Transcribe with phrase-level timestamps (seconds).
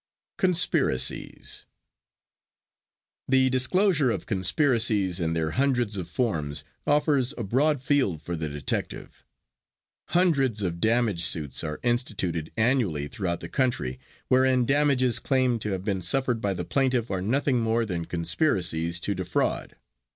[0.39, 1.67] CONSPIRACIES
[3.27, 8.49] The disclosure of conspiracies in their hundreds of forms offers a broad field for the
[8.49, 9.23] detective.
[10.07, 15.83] Hundreds of damage suits are instituted annually throughout the country wherein damages claimed to have
[15.83, 19.75] been suffered by the plaintiff are nothing more than conspiracies to defraud.